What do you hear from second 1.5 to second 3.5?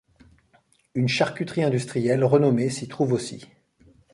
industrielle renommée s'y trouve aussi.